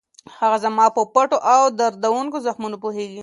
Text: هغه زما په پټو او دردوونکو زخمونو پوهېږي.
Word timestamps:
هغه 0.37 0.57
زما 0.65 0.85
په 0.95 1.01
پټو 1.13 1.37
او 1.53 1.61
دردوونکو 1.79 2.43
زخمونو 2.47 2.77
پوهېږي. 2.83 3.19